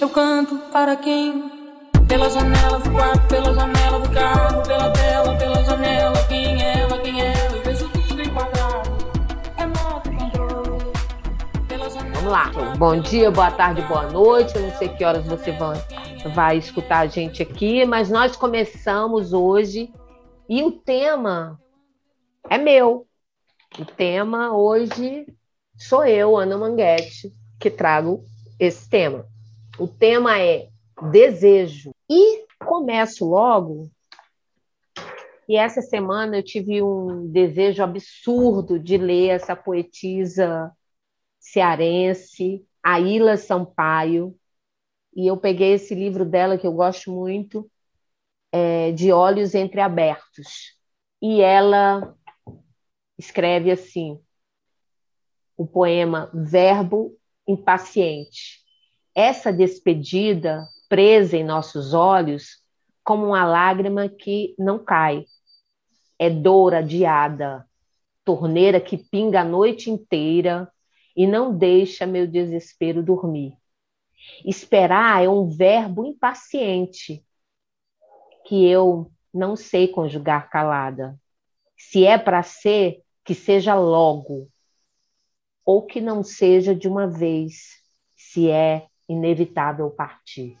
[0.00, 1.50] Eu canto para quem?
[2.06, 6.16] Pela janela do quarto, pela janela do carro, pela tela, pela janela.
[6.28, 7.56] Quem é ela, quem é ela?
[7.56, 8.90] Eu vejo tudo enquadrado.
[9.56, 10.92] Remoto controle.
[11.66, 12.14] Pela janela.
[12.14, 12.76] Vamos lá.
[12.76, 14.54] Bom dia, boa tarde, boa noite.
[14.54, 15.82] Eu não sei que horas você vai,
[16.32, 19.92] vai escutar a gente aqui, mas nós começamos hoje
[20.48, 21.60] e o tema
[22.48, 23.04] é meu.
[23.76, 25.26] O tema hoje
[25.76, 28.22] sou eu, Ana Manguete, que trago
[28.60, 29.26] esse tema.
[29.78, 30.68] O tema é
[31.12, 31.92] desejo.
[32.10, 33.88] E começo logo.
[35.48, 40.72] E essa semana eu tive um desejo absurdo de ler essa poetisa
[41.38, 44.36] cearense, Aila Sampaio.
[45.14, 47.70] E eu peguei esse livro dela, que eu gosto muito,
[48.50, 50.76] é, De Olhos Entreabertos.
[51.22, 52.16] E ela
[53.16, 54.20] escreve assim:
[55.56, 57.16] o poema Verbo
[57.46, 58.67] Impaciente.
[59.18, 62.62] Essa despedida presa em nossos olhos
[63.02, 65.24] como uma lágrima que não cai.
[66.16, 67.68] É dor adiada,
[68.24, 70.72] torneira que pinga a noite inteira
[71.16, 73.58] e não deixa meu desespero dormir.
[74.46, 77.26] Esperar é um verbo impaciente
[78.46, 81.18] que eu não sei conjugar calada.
[81.76, 84.48] Se é para ser, que seja logo,
[85.64, 87.82] ou que não seja de uma vez,
[88.14, 90.58] se é inevitável partir.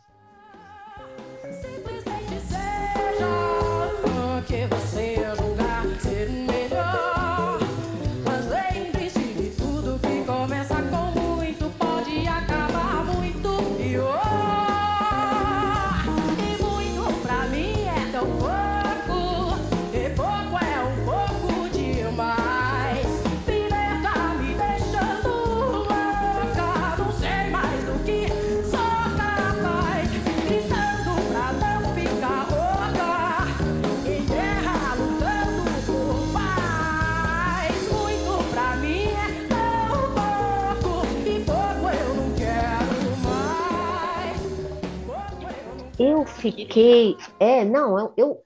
[46.38, 47.16] Fiquei.
[47.38, 48.42] É, não, eu, eu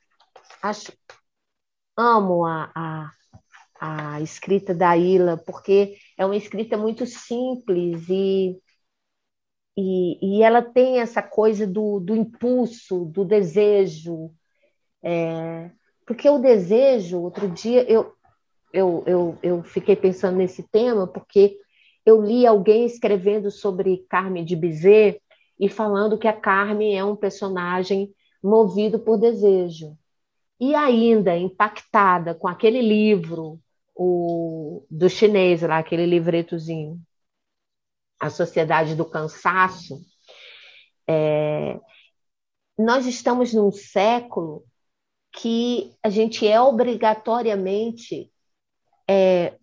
[0.63, 0.93] acho.
[1.97, 3.11] Amo a, a,
[4.15, 8.59] a escrita da Ila, porque é uma escrita muito simples e,
[9.77, 14.31] e, e ela tem essa coisa do, do impulso, do desejo.
[15.03, 15.71] É,
[16.07, 18.15] porque o desejo, outro dia, eu,
[18.73, 21.59] eu, eu, eu fiquei pensando nesse tema, porque
[22.07, 25.21] eu li alguém escrevendo sobre Carmen de Bizet
[25.59, 29.97] e falando que a Carmen é um personagem movido por desejo.
[30.59, 33.61] E ainda impactada com aquele livro
[33.95, 37.01] o, do chinês, lá, aquele livretozinho,
[38.19, 40.01] A Sociedade do Cansaço,
[41.09, 41.79] é,
[42.79, 44.65] nós estamos num século
[45.33, 48.31] que a gente é obrigatoriamente
[49.09, 49.59] é,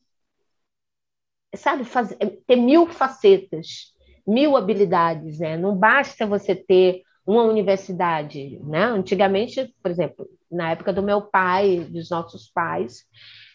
[1.55, 3.93] sabe, fazer, ter mil facetas
[4.29, 5.57] mil habilidades, né?
[5.57, 8.85] Não basta você ter uma universidade, né?
[8.85, 13.05] Antigamente, por exemplo, na época do meu pai, dos nossos pais,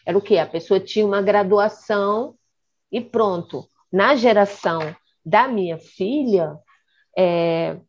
[0.05, 0.37] era o quê?
[0.37, 2.35] A pessoa tinha uma graduação
[2.91, 3.67] e pronto.
[3.91, 6.57] Na geração da minha filha,
[7.17, 7.79] é,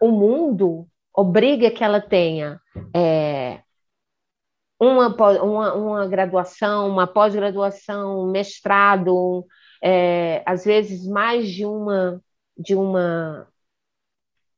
[0.00, 2.60] o mundo obriga que ela tenha
[2.94, 3.60] é,
[4.80, 5.08] uma,
[5.42, 9.46] uma, uma graduação, uma pós-graduação, um mestrado,
[9.88, 12.20] é, às vezes mais de uma
[12.58, 13.46] de uma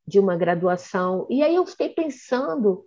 [0.06, 1.26] de uma graduação.
[1.28, 2.86] E aí eu fiquei pensando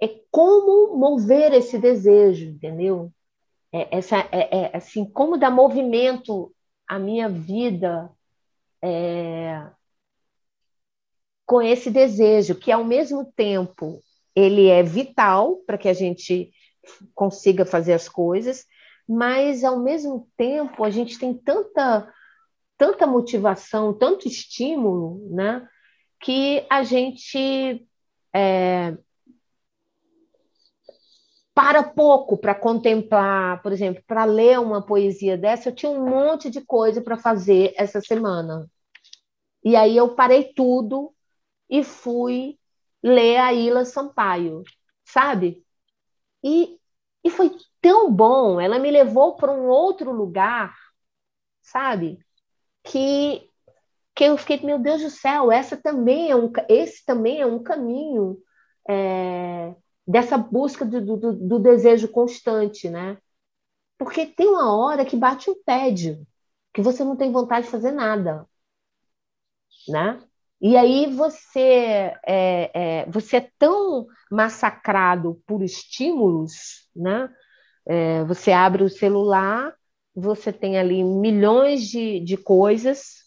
[0.00, 3.12] é como mover esse desejo, entendeu?
[3.70, 6.54] É, essa é, é, assim como dar movimento
[6.86, 8.10] à minha vida
[8.82, 9.70] é,
[11.44, 14.02] com esse desejo que ao mesmo tempo
[14.34, 16.50] ele é vital para que a gente
[17.14, 18.64] consiga fazer as coisas
[19.08, 22.12] mas ao mesmo tempo a gente tem tanta
[22.76, 25.66] tanta motivação, tanto estímulo, né,
[26.20, 27.84] que a gente
[28.32, 28.96] é,
[31.52, 36.48] para pouco para contemplar, por exemplo, para ler uma poesia dessa, eu tinha um monte
[36.50, 38.70] de coisa para fazer essa semana.
[39.64, 41.12] E aí eu parei tudo
[41.68, 42.56] e fui
[43.02, 44.62] ler a Ila Sampaio,
[45.04, 45.64] sabe?
[46.44, 46.78] E,
[47.24, 47.50] e foi
[47.88, 50.76] tão bom, ela me levou para um outro lugar,
[51.62, 52.18] sabe?
[52.84, 53.48] Que
[54.14, 57.62] que eu fiquei, meu Deus do céu, essa também é um, esse também é um
[57.62, 58.36] caminho
[58.88, 59.72] é,
[60.04, 63.16] dessa busca do, do, do, desejo constante, né?
[63.96, 66.26] Porque tem uma hora que bate um tédio,
[66.74, 68.44] que você não tem vontade de fazer nada,
[69.88, 70.20] né?
[70.60, 77.32] E aí você é, é, você é tão massacrado por estímulos, né?
[77.88, 79.74] É, você abre o celular,
[80.14, 83.22] você tem ali milhões de, de coisas,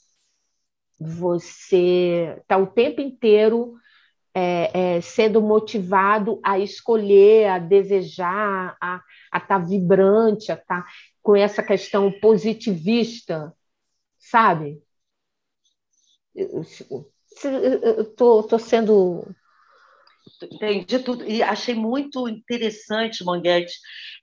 [0.99, 3.73] você está o tempo inteiro
[4.33, 9.01] é, é, sendo motivado a escolher, a desejar, a
[9.33, 10.87] estar tá vibrante, a estar tá
[11.23, 13.51] com essa questão positivista,
[14.19, 14.81] sabe?
[16.35, 16.61] Eu
[18.01, 19.25] estou sendo
[20.45, 21.27] Entendi tudo.
[21.29, 23.73] E achei muito interessante, Manguete,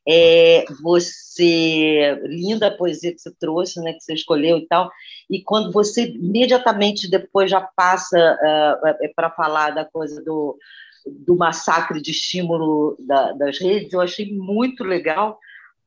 [0.08, 4.90] é, você, linda a poesia que você trouxe, né, que você escolheu e tal,
[5.30, 10.58] e quando você imediatamente depois já passa uh, para falar da coisa do,
[11.06, 15.38] do massacre de estímulo da, das redes, eu achei muito legal,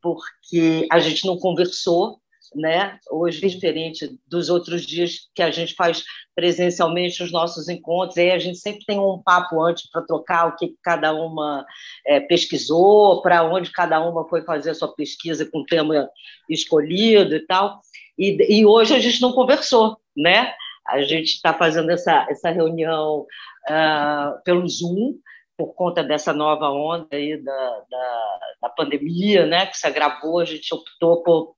[0.01, 2.20] porque a gente não conversou,
[2.53, 2.99] né?
[3.09, 6.03] Hoje, diferente dos outros dias que a gente faz
[6.35, 10.55] presencialmente os nossos encontros, aí a gente sempre tem um papo antes para trocar o
[10.55, 11.65] que cada uma
[12.05, 16.09] é, pesquisou, para onde cada uma foi fazer a sua pesquisa com o tema
[16.49, 17.79] escolhido e tal.
[18.17, 20.53] E, e hoje a gente não conversou, né?
[20.87, 23.25] A gente está fazendo essa, essa reunião
[23.69, 25.15] uh, pelo Zoom,
[25.57, 30.45] por conta dessa nova onda aí da, da, da, pandemia, né, que se agravou, a
[30.45, 31.55] gente optou por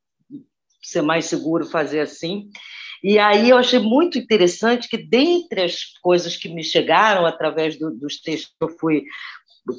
[0.88, 2.50] ser mais seguro fazer assim.
[3.04, 7.92] E aí eu achei muito interessante que, dentre as coisas que me chegaram através do,
[7.92, 9.04] dos textos que eu fui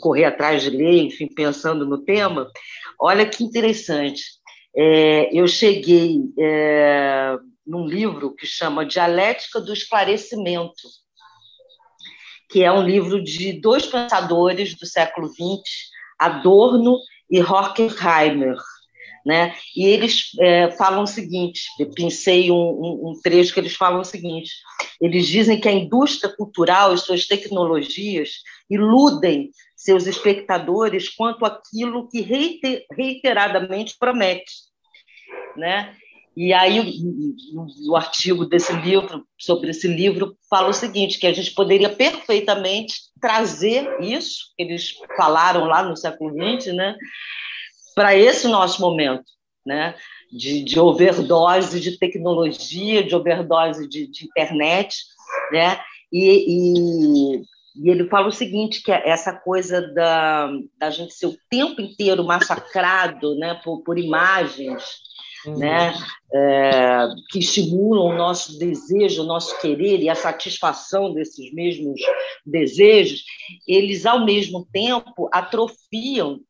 [0.00, 2.50] correr atrás de ler, enfim, pensando no tema,
[2.98, 4.22] olha que interessante.
[4.76, 7.36] É, eu cheguei é,
[7.66, 10.82] num livro que chama Dialética do Esclarecimento,
[12.50, 15.62] que é um livro de dois pensadores do século XX,
[16.18, 16.98] Adorno
[17.30, 18.56] e Horkheimer.
[19.24, 19.54] Né?
[19.74, 24.00] E eles é, falam o seguinte: eu pensei um, um, um, trecho que eles falam
[24.00, 24.52] o seguinte:
[25.00, 28.30] eles dizem que a indústria cultural e suas tecnologias
[28.68, 34.52] iludem seus espectadores quanto àquilo que reiter, reiteradamente promete.
[35.56, 35.94] Né?
[36.36, 36.80] E aí,
[37.88, 42.94] o artigo desse livro, sobre esse livro, fala o seguinte: que a gente poderia perfeitamente
[43.20, 46.96] trazer isso, que eles falaram lá no século XX, né?
[47.94, 49.24] Para esse nosso momento,
[49.64, 49.94] né?
[50.30, 54.96] De, de, overdose de tecnologia, de overdose de, de internet,
[55.52, 55.80] né?
[56.12, 57.42] E, e,
[57.76, 61.80] e, ele fala o seguinte, que é essa coisa da, da gente ser o tempo
[61.80, 64.82] inteiro massacrado né, por, por imagens,
[65.46, 65.58] uhum.
[65.58, 65.94] né,
[66.32, 72.00] é, que estimulam o nosso desejo, o nosso querer e a satisfação desses mesmos
[72.44, 73.24] desejos,
[73.66, 76.40] eles, ao mesmo tempo, atrofiam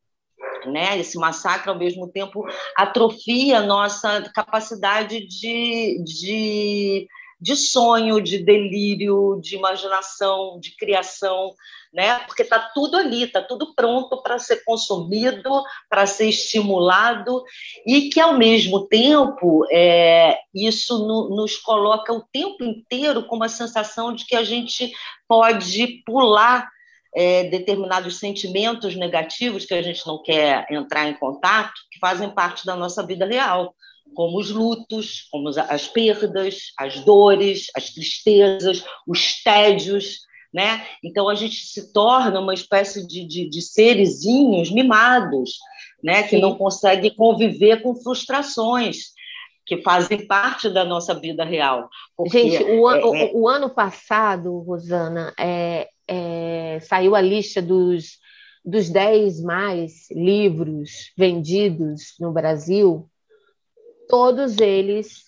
[0.71, 0.99] né?
[0.99, 2.45] Esse massacre, ao mesmo tempo,
[2.75, 7.07] atrofia nossa capacidade de, de,
[7.39, 11.53] de sonho, de delírio, de imaginação, de criação,
[11.93, 12.19] né?
[12.27, 17.41] Porque está tudo ali, está tudo pronto para ser consumido, para ser estimulado,
[17.87, 23.47] e que, ao mesmo tempo, é, isso no, nos coloca o tempo inteiro com uma
[23.47, 24.91] sensação de que a gente
[25.27, 26.69] pode pular
[27.15, 32.65] é, determinados sentimentos negativos que a gente não quer entrar em contato, que fazem parte
[32.65, 33.73] da nossa vida real,
[34.13, 40.19] como os lutos, como as perdas, as dores, as tristezas, os tédios.
[40.53, 40.85] Né?
[41.03, 45.57] Então a gente se torna uma espécie de, de, de serezinhos mimados,
[46.03, 46.23] né?
[46.23, 49.15] que não consegue conviver com frustrações
[49.65, 51.89] que fazem parte da nossa vida real.
[52.27, 58.19] Gente, o, é, o, é o, ano passado, Rosana, é, é, saiu a lista dos,
[58.63, 63.09] dos 10 mais livros vendidos no Brasil,
[64.07, 65.25] todos eles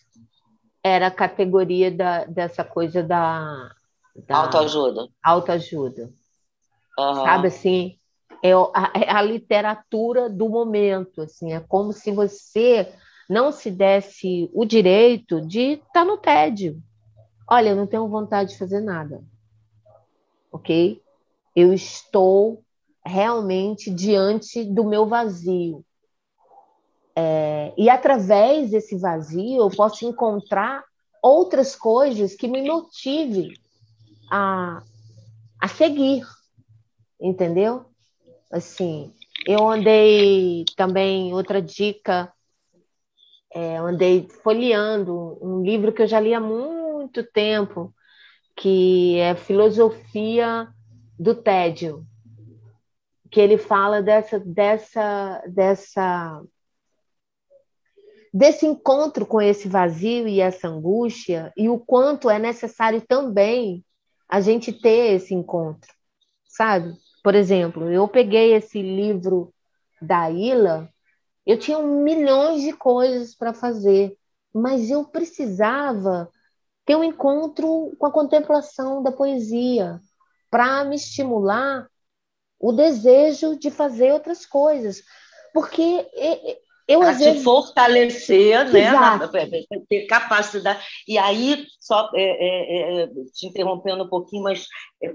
[0.84, 3.72] era a categoria da, dessa coisa da,
[4.27, 5.07] da autoajuda.
[5.24, 6.10] Autoajuda.
[6.98, 7.15] Uhum.
[7.15, 8.00] Sabe assim?
[8.43, 12.93] É a, é a literatura do momento, assim, é como se você
[13.27, 16.81] não se desse o direito de estar tá no tédio.
[17.50, 19.22] Olha, eu não tenho vontade de fazer nada
[20.51, 21.01] ok?
[21.56, 22.63] Eu estou
[23.06, 25.84] realmente diante do meu vazio.
[27.16, 30.84] É, e através desse vazio eu posso encontrar
[31.22, 33.51] outras coisas que me motivem
[34.32, 34.84] a,
[35.60, 36.24] a seguir,
[37.20, 37.86] entendeu?
[38.51, 39.13] Assim,
[39.48, 42.32] eu andei também, outra dica,
[43.54, 47.94] é, andei folheando um livro que eu já li há muito tempo,
[48.57, 50.67] que é Filosofia
[51.17, 52.03] do Tédio,
[53.29, 56.41] que ele fala dessa, dessa, dessa,
[58.33, 63.85] desse encontro com esse vazio e essa angústia, e o quanto é necessário também
[64.27, 65.93] a gente ter esse encontro,
[66.47, 66.95] sabe?
[67.23, 69.53] Por exemplo, eu peguei esse livro
[70.01, 70.89] da Ila,
[71.45, 74.17] eu tinha milhões de coisas para fazer,
[74.51, 76.29] mas eu precisava
[76.88, 80.00] ter um encontro com a contemplação da poesia
[80.50, 81.86] para me estimular
[82.58, 85.03] o desejo de fazer outras coisas,
[85.53, 86.08] porque
[86.88, 87.44] eu às vezes...
[87.44, 89.20] fortalecer, né, na,
[89.89, 90.82] ter capacidade.
[91.06, 94.65] E aí, só é, é, é, te interrompendo um pouquinho, mas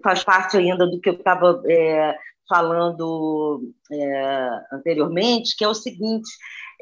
[0.04, 2.14] faz parte ainda do que eu estava é,
[2.46, 6.28] falando é, anteriormente, que é o seguinte: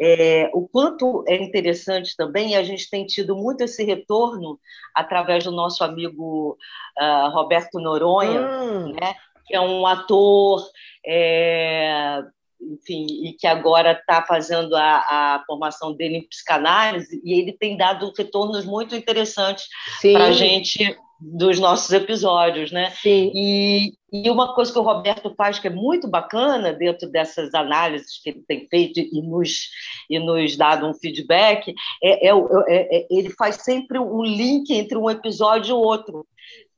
[0.01, 4.59] é, o quanto é interessante também, a gente tem tido muito esse retorno
[4.95, 6.57] através do nosso amigo
[6.99, 8.93] uh, Roberto Noronha, hum.
[8.95, 9.15] né,
[9.47, 10.65] que é um ator
[11.07, 12.23] é,
[12.61, 17.77] enfim, e que agora está fazendo a, a, formação dele em psicanálise, e ele tem
[17.77, 19.67] dado retornos muito interessantes
[20.03, 22.91] para a gente dos nossos episódios, né?
[22.93, 23.31] Sim.
[23.35, 28.21] E, e uma coisa que o Roberto faz que é muito bacana dentro dessas análises
[28.23, 29.69] que ele tem feito e nos,
[30.09, 34.97] e nos dado um feedback, é, é, é, é ele faz sempre um link entre
[34.97, 36.27] um episódio e outro,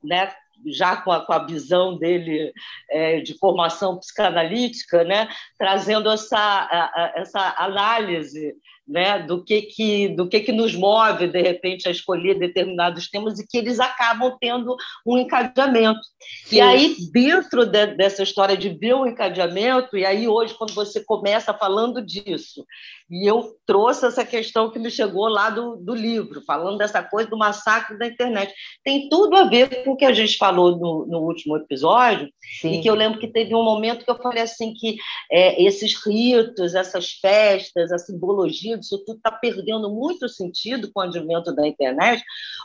[0.03, 0.29] né?
[0.67, 2.51] Já com a, com a visão dele
[2.89, 5.27] é, de formação psicanalítica, né,
[5.57, 8.53] trazendo essa, a, a, essa análise
[8.87, 13.39] né, do que que do que que nos move de repente a escolher determinados temas
[13.39, 16.01] e que eles acabam tendo um encadeamento.
[16.45, 16.57] Sim.
[16.57, 21.01] E aí dentro de, dessa história de ver o encadeamento e aí hoje quando você
[21.03, 22.65] começa falando disso
[23.13, 27.29] e eu trouxe essa questão que me chegou lá do, do livro, falando dessa coisa
[27.29, 28.51] do massacre da internet.
[28.83, 32.27] Tem tudo a ver com o que a gente falou no, no último episódio,
[32.59, 32.71] Sim.
[32.71, 34.97] e que eu lembro que teve um momento que eu falei assim que
[35.31, 41.03] é, esses ritos, essas festas, a simbologia disso tudo está perdendo muito sentido com o
[41.03, 42.23] advento da internet,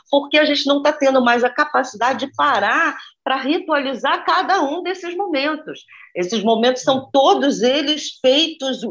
[0.09, 2.97] porque a gente não está tendo mais a capacidade de parar
[3.29, 5.85] para ritualizar cada um desses momentos.
[6.15, 8.81] Esses momentos são todos eles feitos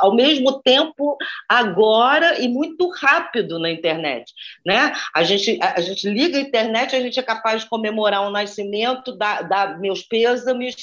[0.00, 1.16] ao mesmo tempo,
[1.48, 4.32] agora e muito rápido na internet.
[4.66, 4.92] Né?
[5.14, 9.16] A, gente, a, gente liga a internet, a gente é capaz de comemorar um nascimento,
[9.16, 10.74] dar, dar meus pêsames,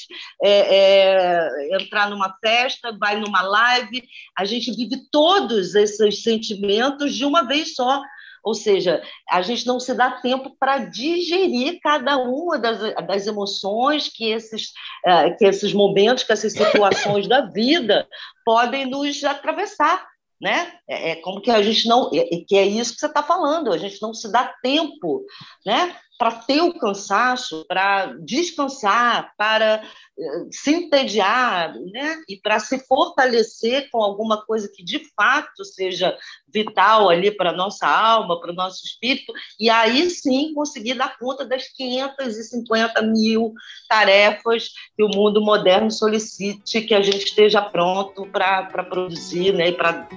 [0.42, 4.08] é, é, entrar numa festa, vai numa live.
[4.34, 8.00] A gente vive todos esses sentimentos de uma vez só.
[8.46, 14.08] Ou seja, a gente não se dá tempo para digerir cada uma das, das emoções
[14.08, 14.68] que esses,
[15.04, 18.06] uh, que esses momentos, que essas situações da vida
[18.44, 20.06] podem nos atravessar.
[20.40, 20.72] Né?
[20.88, 22.08] É, é como que a gente não.
[22.08, 25.24] Que é isso que você está falando, a gente não se dá tempo
[25.64, 25.96] né?
[26.18, 29.82] Para ter o cansaço, para descansar, para
[30.18, 32.22] eh, se entediar, né?
[32.28, 36.16] E para se fortalecer com alguma coisa que de fato seja
[36.48, 41.18] vital ali para a nossa alma, para o nosso espírito, e aí sim conseguir dar
[41.18, 43.52] conta das 550 mil
[43.88, 49.68] tarefas que o mundo moderno solicite que a gente esteja pronto para produzir né?
[49.68, 50.08] e para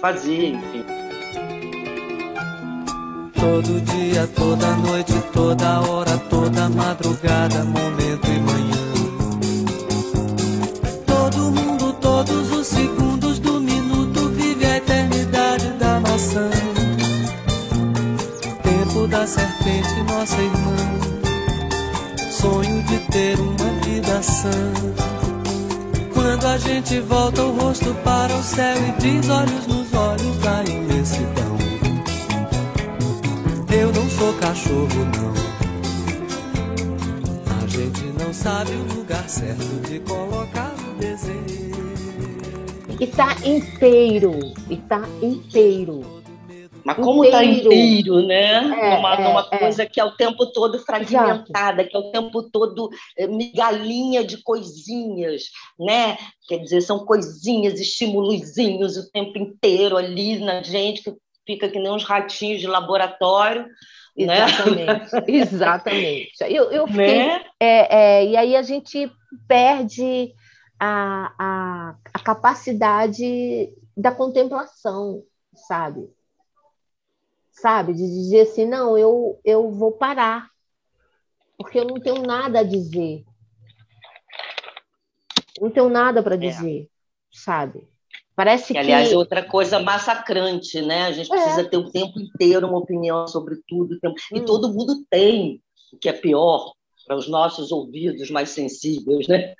[0.00, 0.99] fazer, enfim.
[3.40, 8.76] Todo dia, toda noite, toda hora, toda madrugada, momento e manhã.
[11.06, 16.50] Todo mundo, todos os segundos do minuto vive a eternidade da maçã.
[18.62, 20.76] Tempo da serpente, nossa irmã.
[22.30, 24.50] Sonho de ter uma vida sã.
[26.12, 30.62] Quando a gente volta o rosto para o céu e diz olhos nos olhos da
[30.70, 31.50] imensidão
[34.20, 35.32] sou cachorro, não.
[37.56, 41.40] A gente não sabe o lugar certo de colocar o desejo.
[43.00, 46.20] E tá inteiro, e tá inteiro.
[46.84, 48.56] Mas como está inteiro, né?
[48.56, 49.58] É, uma, é, uma é.
[49.58, 49.86] coisa é.
[49.86, 51.88] que é o tempo todo fragmentada, Exato.
[51.88, 55.44] que é o tempo todo eh, migalhinha de coisinhas,
[55.78, 56.18] né?
[56.46, 61.14] Quer dizer, são coisinhas, estímulozinhos o tempo inteiro ali na gente, que
[61.46, 63.66] fica que nem uns ratinhos de laboratório,
[64.16, 64.46] né?
[65.26, 66.32] exatamente.
[66.42, 67.44] Eu, eu fiquei, né?
[67.58, 69.10] é, é, e aí a gente
[69.46, 70.34] perde
[70.78, 75.22] a, a, a capacidade da contemplação,
[75.54, 76.10] sabe?
[77.50, 77.92] Sabe?
[77.92, 80.50] De dizer assim, não, eu, eu vou parar,
[81.58, 83.24] porque eu não tenho nada a dizer.
[85.60, 86.38] Não tenho nada para é.
[86.38, 86.86] dizer, é.
[87.30, 87.86] sabe?
[88.40, 91.02] Parece que, que, aliás, é outra coisa massacrante, né?
[91.02, 91.36] A gente é.
[91.36, 94.00] precisa ter o tempo inteiro uma opinião sobre tudo.
[94.00, 94.14] Tempo...
[94.32, 94.38] Hum.
[94.38, 95.60] E todo mundo tem,
[95.92, 96.72] o que é pior,
[97.06, 99.52] para os nossos ouvidos mais sensíveis, né?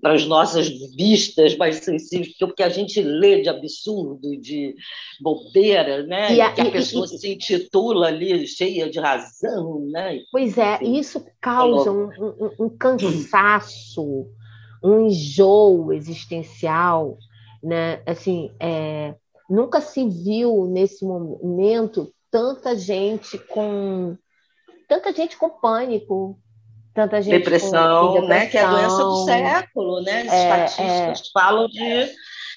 [0.00, 4.76] para as nossas vistas mais sensíveis, porque o que a gente lê de absurdo, de
[5.20, 6.32] bobeira, né?
[6.32, 9.88] E a, que a pessoa e, se intitula ali cheia de razão.
[9.90, 10.20] Né?
[10.30, 14.28] Pois é, isso causa um, um, um cansaço,
[14.84, 17.18] um enjoo existencial.
[17.62, 18.02] Né?
[18.06, 19.14] Assim, é,
[19.48, 24.16] nunca se viu nesse momento tanta gente com
[24.88, 26.38] tanta gente com pânico,
[26.94, 28.46] tanta gente depressão, com, depressão né?
[28.46, 30.20] Que é a doença do século, né?
[30.22, 32.10] As é, estatísticas é, falam de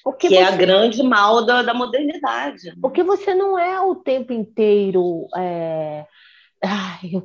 [0.04, 2.76] porque que você, é a grande mal da, da modernidade.
[2.80, 6.04] Porque você não é o tempo inteiro é,
[6.62, 7.22] ai,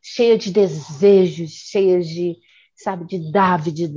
[0.00, 2.36] cheia de desejos, cheia de,
[2.76, 3.92] sabe, de David,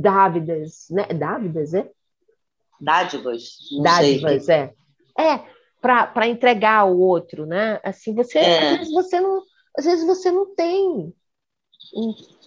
[0.00, 1.06] Dávidas, né?
[1.08, 1.88] Dávidas, é?
[2.80, 3.58] Dádivas.
[3.82, 4.72] Dádivas, é.
[5.18, 5.40] É,
[5.80, 7.80] para entregar ao outro, né?
[7.84, 8.70] Assim, você, é.
[8.70, 9.42] às vezes você não,
[9.78, 11.12] às vezes você não tem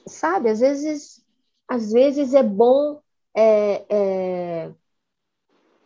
[0.08, 0.50] sabe?
[0.50, 1.22] Às vezes,
[1.68, 3.00] às vezes é bom
[3.36, 4.70] é, é,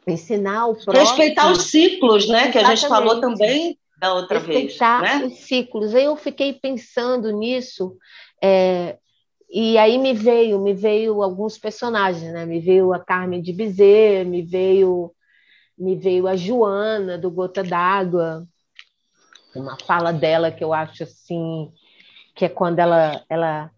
[0.07, 0.93] ensinar o próximo.
[0.93, 2.43] Respeitar os ciclos, né?
[2.43, 2.51] Exatamente.
[2.51, 5.11] Que a gente falou também da outra Respeitar vez.
[5.11, 5.25] Respeitar né?
[5.25, 5.95] os ciclos.
[5.95, 7.97] Aí eu fiquei pensando nisso.
[8.43, 8.97] É,
[9.51, 12.45] e aí me veio, me veio alguns personagens, né?
[12.45, 15.11] Me veio a Carmen de Bizet, me veio,
[15.77, 18.47] me veio a Joana do Gota d'Água,
[19.55, 21.71] uma fala dela que eu acho assim
[22.35, 23.71] que é quando ela, ela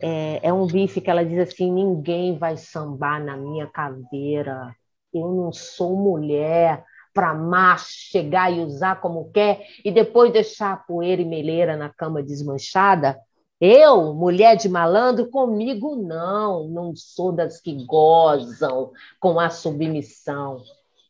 [0.00, 4.74] é, é um bife que ela diz assim: ninguém vai sambar na minha caveira,
[5.12, 10.76] eu não sou mulher para macho chegar e usar como quer e depois deixar a
[10.76, 13.16] poeira e meleira na cama desmanchada.
[13.60, 20.62] Eu, mulher de malandro, comigo não, não sou das que gozam com a submissão.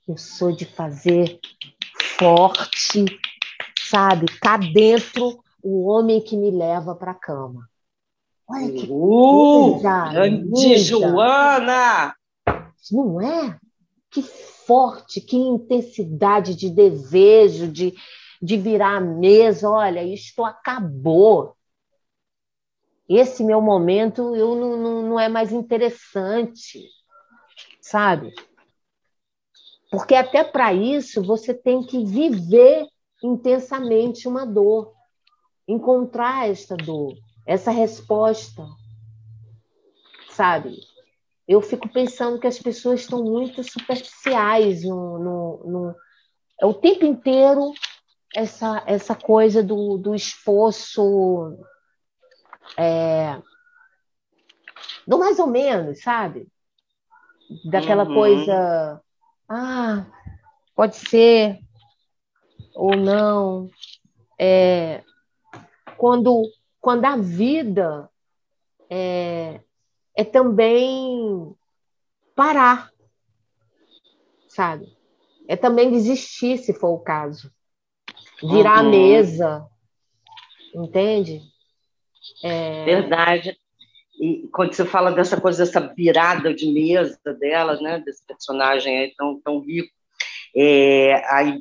[0.06, 1.40] Eu sou de fazer
[2.18, 3.06] forte,
[3.88, 7.68] sabe, cá dentro o homem que me leva para a cama.
[8.46, 12.14] Olha que uh, coisa grande Joana!
[12.92, 13.58] Não é?
[14.10, 17.94] Que forte, que intensidade de desejo, de,
[18.40, 19.70] de virar a mesa.
[19.70, 21.56] Olha, isto acabou.
[23.08, 26.88] Esse meu momento eu não, não, não é mais interessante,
[27.80, 28.32] sabe?
[29.90, 32.86] Porque até para isso você tem que viver
[33.22, 34.92] intensamente uma dor
[35.66, 37.14] encontrar esta dor,
[37.46, 38.66] essa resposta,
[40.30, 40.78] sabe?
[41.46, 45.94] Eu fico pensando que as pessoas estão muito superficiais no, no, no
[46.60, 47.72] é o tempo inteiro
[48.34, 51.56] essa, essa coisa do, do esforço
[52.76, 53.40] é,
[55.06, 56.48] do mais ou menos, sabe?
[57.64, 58.14] Daquela uhum.
[58.14, 59.02] coisa,
[59.48, 60.06] ah,
[60.74, 61.60] pode ser
[62.74, 63.70] ou não.
[64.38, 65.02] É,
[65.96, 66.42] quando,
[66.80, 68.10] quando a vida
[68.90, 69.60] é,
[70.16, 71.54] é também
[72.34, 72.90] parar,
[74.48, 74.96] sabe?
[75.46, 77.52] É também desistir, se for o caso.
[78.42, 78.88] Virar uhum.
[78.88, 79.70] a mesa,
[80.74, 81.53] entende?
[82.42, 82.84] É...
[82.84, 83.56] Verdade.
[84.20, 89.14] E quando você fala dessa coisa, dessa virada de mesa dela, né, desse personagem aí
[89.16, 89.90] tão, tão rico,
[90.56, 91.58] é, aí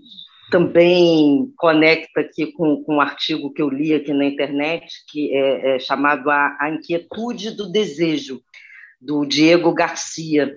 [0.51, 5.75] também conecta aqui com, com um artigo que eu li aqui na internet, que é,
[5.75, 8.39] é chamado a, a, Inquietude do Desejo,
[9.01, 10.55] do Diego Garcia.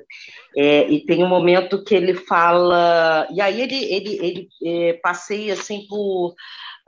[0.55, 3.27] É, e tem um momento que ele fala.
[3.33, 6.35] E aí ele, ele, ele é, passeia assim por.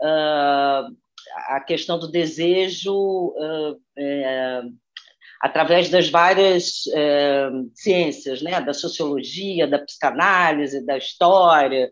[0.01, 0.95] Uh,
[1.49, 3.81] a questão do desejo uh,
[5.41, 11.89] através das várias é, ciências, né, da sociologia, da psicanálise, da história,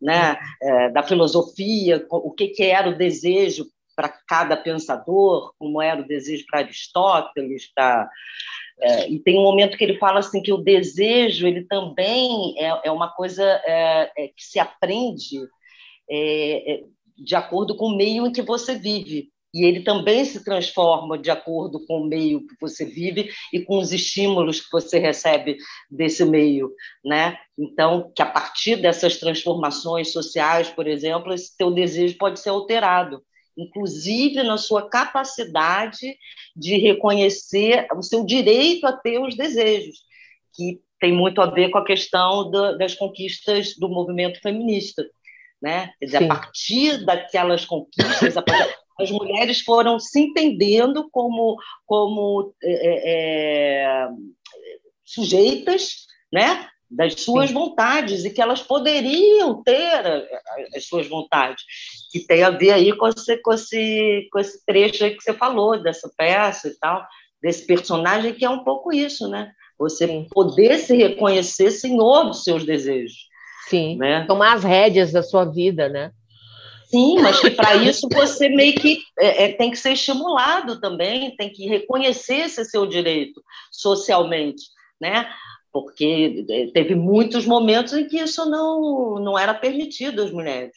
[0.00, 3.66] né, é, da filosofia, o que, que era o desejo
[3.96, 8.08] para cada pensador, como era o desejo para Aristóteles, para
[8.80, 12.88] é, e tem um momento que ele fala assim que o desejo ele também é,
[12.88, 15.38] é uma coisa é, que se aprende
[17.16, 21.30] de acordo com o meio em que você vive e ele também se transforma de
[21.30, 25.56] acordo com o meio que você vive e com os estímulos que você recebe
[25.88, 26.72] desse meio,
[27.04, 27.38] né?
[27.56, 33.22] Então, que a partir dessas transformações sociais, por exemplo, esse teu desejo pode ser alterado,
[33.56, 36.16] inclusive na sua capacidade
[36.56, 39.98] de reconhecer o seu direito a ter os desejos,
[40.52, 45.04] que tem muito a ver com a questão das conquistas do movimento feminista.
[45.64, 45.90] Né?
[45.98, 46.24] Quer dizer, Sim.
[46.24, 54.08] a partir daquelas conquistas, partir as mulheres foram se entendendo como, como é, é, é
[55.02, 56.68] sujeitas, né?
[56.90, 57.54] das suas Sim.
[57.54, 60.28] vontades e que elas poderiam ter
[60.76, 61.64] as suas vontades,
[62.12, 65.82] que tem a ver aí com esse, com esse, com esse trecho que você falou,
[65.82, 67.04] dessa peça e tal,
[67.42, 69.50] desse personagem, que é um pouco isso, né?
[69.78, 70.28] Você Sim.
[70.30, 73.28] poder se reconhecer senhor dos seus desejos.
[73.68, 74.24] Sim, né?
[74.26, 76.12] tomar as rédeas da sua vida, né?
[76.86, 81.34] Sim, mas que para isso você meio que é, é, tem que ser estimulado também,
[81.36, 84.62] tem que reconhecer esse seu direito socialmente,
[85.00, 85.28] né?
[85.72, 90.72] Porque é, teve muitos momentos em que isso não, não era permitido às mulheres.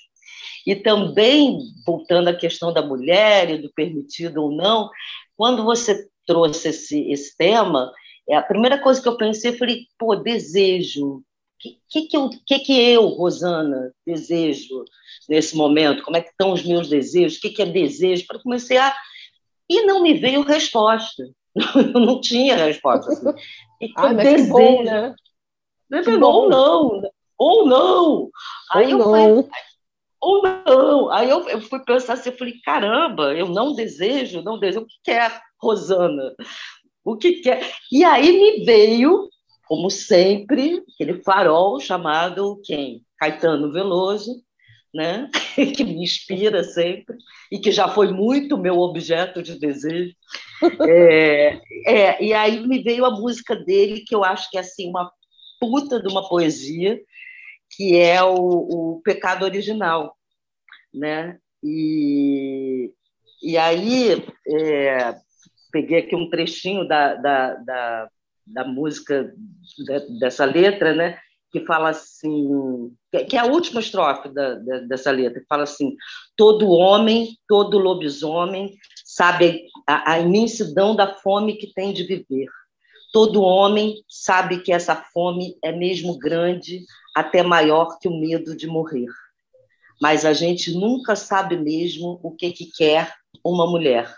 [0.65, 4.89] E também, voltando à questão da mulher e do permitido ou não,
[5.35, 7.91] quando você trouxe esse, esse tema,
[8.27, 11.21] é a primeira coisa que eu pensei, foi pô, desejo.
[11.57, 14.85] O que, que, que, eu, que, que eu, Rosana, desejo
[15.27, 16.03] nesse momento?
[16.03, 17.37] Como é que estão os meus desejos?
[17.37, 18.27] O que, que é desejo?
[18.27, 18.95] Para comecei a...
[19.67, 21.23] E não me veio resposta.
[21.93, 23.11] não tinha resposta.
[23.11, 23.25] Assim.
[23.79, 24.49] E ah, mas desejo.
[24.49, 25.13] bom, né?
[26.19, 27.01] Ou não,
[27.37, 28.29] ou não.
[28.71, 29.11] Aí ou eu não.
[29.11, 29.49] Falei,
[30.19, 31.11] ou não.
[31.11, 34.83] Aí eu, eu fui pensar assim, eu falei, caramba, eu não desejo, não desejo.
[34.83, 36.33] O que quer é Rosana?
[37.05, 37.63] O que quer?
[37.63, 37.71] É?
[37.91, 39.29] E aí me veio,
[39.67, 43.05] como sempre, aquele farol chamado quem?
[43.17, 44.43] Caetano Veloso,
[44.93, 45.29] né?
[45.75, 47.17] que me inspira sempre
[47.51, 50.15] e que já foi muito meu objeto de desejo.
[50.87, 54.89] É, é, e aí me veio a música dele, que eu acho que é assim,
[54.89, 55.11] uma
[55.59, 56.99] puta de uma poesia,
[57.75, 60.15] que é o, o Pecado Original.
[60.93, 61.37] Né?
[61.63, 62.91] E,
[63.43, 65.15] e aí é,
[65.71, 68.09] peguei aqui um trechinho da, da, da,
[68.47, 69.33] da música,
[70.19, 71.17] dessa letra, né?
[71.51, 72.91] que fala assim,
[73.29, 75.95] que é a última estrofe da, da, dessa letra, que fala assim:
[76.35, 82.47] todo homem, todo lobisomem sabe a, a, imensidão da fome que tem de viver.
[83.13, 86.81] Todo homem sabe que essa fome é mesmo grande,
[87.15, 89.07] até maior que o medo de morrer.
[89.99, 94.13] Mas a gente nunca sabe mesmo o que, que quer uma mulher.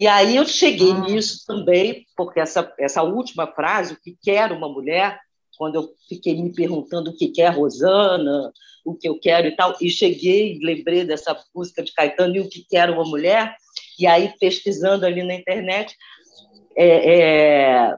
[0.00, 1.00] E aí eu cheguei ah.
[1.00, 5.20] nisso também, porque essa, essa última frase, o que quer uma mulher,
[5.58, 8.50] quando eu fiquei me perguntando o que é Rosana,
[8.82, 12.48] o que eu quero e tal, e cheguei, lembrei dessa música de Caetano e o
[12.48, 13.54] que quer uma mulher,
[13.98, 15.94] e aí pesquisando ali na internet,
[16.74, 17.96] é, é,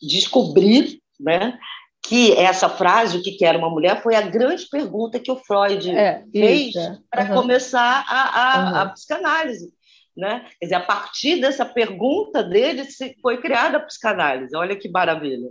[0.00, 1.58] descobri né,
[2.04, 5.90] que essa frase, o que quer uma mulher, foi a grande pergunta que o Freud
[5.90, 6.72] é, fez
[7.10, 7.34] para uhum.
[7.34, 8.76] começar a, a, uhum.
[8.76, 9.79] a psicanálise.
[10.16, 10.44] Né?
[10.58, 12.84] Quer dizer, a partir dessa pergunta dele
[13.22, 14.56] foi criada a psicanálise.
[14.56, 15.50] Olha que maravilha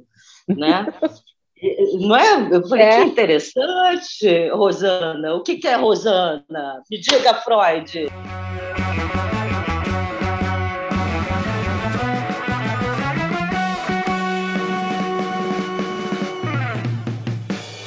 [0.55, 0.93] né?
[1.99, 2.55] Não é?
[2.55, 2.97] Eu falei, é.
[2.97, 5.35] que interessante, Rosana.
[5.35, 6.83] O que é Rosana?
[6.89, 8.07] Me diga, Freud.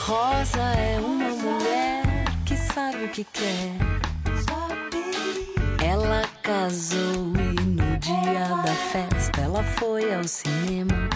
[0.00, 2.02] Rosa é uma mulher
[2.46, 4.01] que sabe o que quer.
[6.42, 11.08] Ela casou e no dia da festa ela foi ao cinema.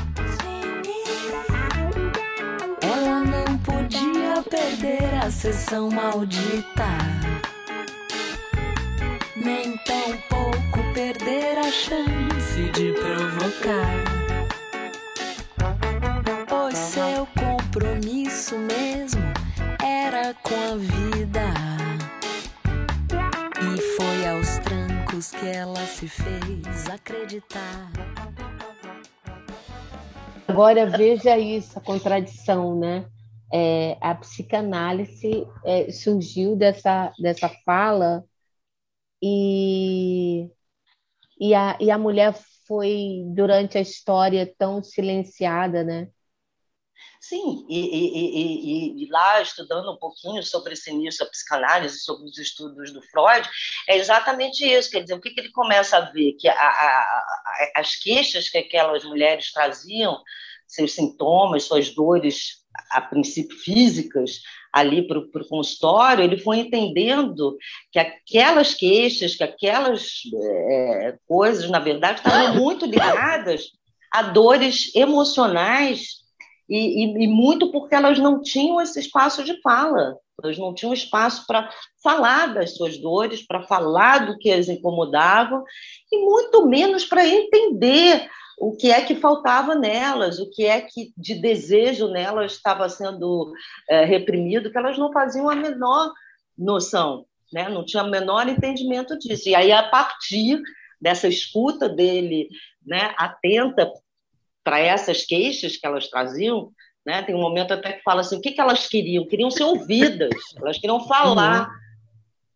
[4.49, 6.87] perder a sessão maldita,
[9.35, 14.05] nem tão pouco perder a chance de provocar.
[16.47, 19.23] Pois seu compromisso mesmo
[19.83, 21.55] era com a vida.
[23.59, 24.59] E foi aos
[25.17, 27.91] trancos que ela se fez acreditar.
[30.47, 33.07] Agora veja isso, a contradição, né?
[33.53, 38.25] é, a psicanálise é, surgiu dessa, dessa fala
[39.23, 40.49] e,
[41.39, 42.35] e, a, e a mulher
[42.67, 46.09] foi, durante a história, tão silenciada, né?
[47.29, 52.25] Sim, e, e, e, e, lá estudando um pouquinho sobre esse início da psicanálise, sobre
[52.27, 53.49] os estudos do Freud,
[53.89, 54.91] é exatamente isso.
[54.91, 56.35] Quer dizer, o que, que ele começa a ver?
[56.35, 57.33] Que a, a,
[57.75, 60.23] as queixas que aquelas mulheres traziam,
[60.69, 67.57] seus sintomas, suas dores a princípio físicas, ali para o consultório, ele foi entendendo
[67.91, 70.21] que aquelas queixas, que aquelas
[70.71, 73.73] é, coisas, na verdade, estavam muito ligadas
[74.13, 76.26] a dores emocionais
[76.69, 80.93] e, e, e, muito porque elas não tinham esse espaço de fala, elas não tinham
[80.93, 81.71] espaço para
[82.03, 85.65] falar das suas dores, para falar do que as incomodavam
[86.13, 91.13] e muito menos para entender o que é que faltava nelas, o que é que
[91.17, 93.53] de desejo nelas estava sendo
[93.89, 96.13] é, reprimido, que elas não faziam a menor
[96.57, 97.69] noção, né?
[97.69, 99.49] não tinham o menor entendimento disso.
[99.49, 100.61] E aí, a partir
[101.01, 102.49] dessa escuta dele,
[102.85, 103.93] né, atenta
[104.67, 106.73] para essas queixas que elas traziam,
[107.07, 107.23] Né?
[107.23, 109.25] Tem um momento até que fala assim: o que, que elas queriam?
[109.25, 111.69] Queriam ser ouvidas, elas queriam falar.
[111.69, 111.75] Uhum.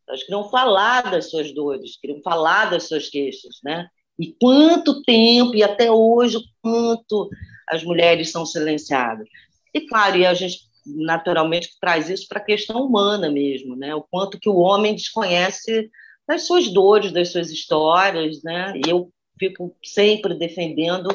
[0.08, 3.86] Elas queriam falar das suas dores, queriam falar das suas queixas, né?
[4.18, 7.30] E quanto tempo, e até hoje, quanto
[7.68, 9.28] as mulheres são silenciadas.
[9.72, 13.94] E, claro, e a gente naturalmente traz isso para a questão humana mesmo, né?
[13.94, 15.88] O quanto que o homem desconhece
[16.26, 18.72] das suas dores, das suas histórias, né?
[18.74, 21.08] E eu fico sempre defendendo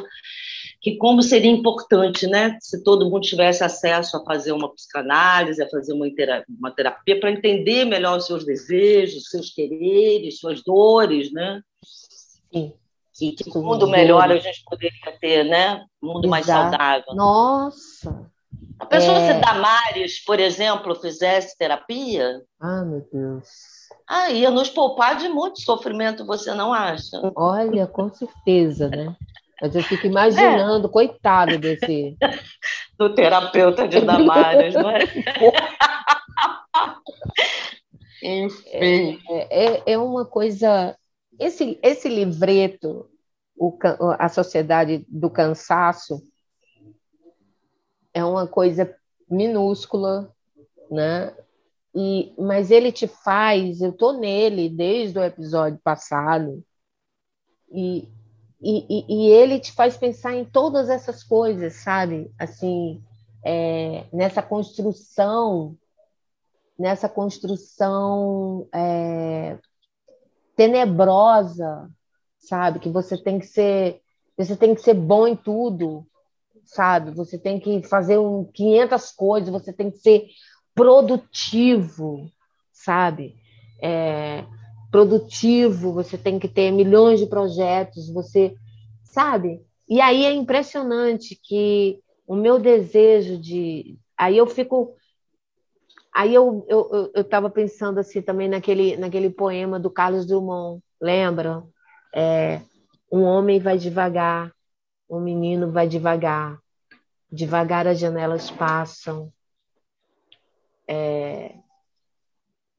[0.86, 5.68] que como seria importante, né, se todo mundo tivesse acesso a fazer uma psicanálise, a
[5.68, 11.34] fazer uma terapia, uma terapia para entender melhor os seus desejos, seus quereres, suas dores,
[11.34, 11.60] né?
[12.54, 12.72] Sim.
[13.16, 15.84] Que, que mundo melhor a gente poderia ter, né?
[16.04, 16.30] Um mundo Exato.
[16.30, 17.16] mais saudável.
[17.16, 18.32] Nossa!
[18.78, 19.34] A pessoa é...
[19.34, 22.44] se Damares, por exemplo, fizesse terapia.
[22.60, 23.48] Ah, meu Deus.
[24.08, 27.34] Ah, ia nos poupar de muito sofrimento, você não acha?
[27.36, 29.16] Olha, com certeza, né?
[29.62, 30.92] Mas eu fico imaginando, é.
[30.92, 32.18] coitado desse.
[32.98, 35.00] Do terapeuta de Damares, não é?
[38.24, 39.22] Enfim.
[39.30, 40.98] É, é, é, uma coisa.
[41.38, 43.10] Esse, esse livreto,
[43.58, 43.78] o,
[44.18, 46.22] A Sociedade do Cansaço,
[48.14, 48.96] é uma coisa
[49.30, 50.34] minúscula,
[50.90, 51.36] né?
[51.94, 56.64] E, mas ele te faz, eu tô nele desde o episódio passado,
[57.72, 58.08] e
[58.62, 62.32] e, e, ele te faz pensar em todas essas coisas, sabe?
[62.40, 63.02] Assim,
[63.44, 65.78] é, nessa construção,
[66.78, 69.58] nessa construção é,
[70.56, 71.90] tenebrosa,
[72.40, 72.80] sabe?
[72.80, 74.02] Que você tem que ser,
[74.38, 76.06] você tem que ser bom em tudo,
[76.66, 77.12] sabe?
[77.12, 80.28] Você tem que fazer um 500 coisas, você tem que ser
[80.74, 82.30] produtivo,
[82.72, 83.36] sabe?
[83.82, 84.46] É,
[84.96, 88.56] produtivo, você tem que ter milhões de projetos, você
[89.04, 89.62] sabe?
[89.90, 94.00] E aí é impressionante que o meu desejo de.
[94.18, 94.96] Aí eu fico.
[96.14, 101.62] Aí eu eu estava pensando assim também naquele, naquele poema do Carlos Drummond, lembra?
[102.16, 102.62] É,
[103.12, 104.50] um homem vai devagar,
[105.10, 106.58] um menino vai devagar,
[107.30, 109.30] devagar as janelas passam.
[110.88, 111.54] É,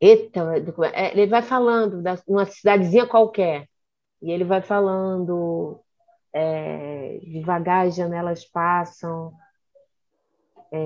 [0.01, 0.55] Eita,
[0.93, 3.67] é, ele vai falando de uma cidadezinha qualquer,
[4.21, 5.81] e ele vai falando
[6.35, 9.33] é, devagar as janelas passam,
[10.71, 10.77] é,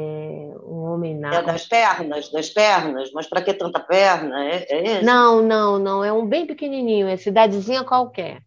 [0.62, 1.38] um homem nada.
[1.38, 4.44] É das pernas, das pernas, mas para que tanta perna?
[4.44, 8.40] É, é não, não, não, é um bem pequenininho, é cidadezinha qualquer.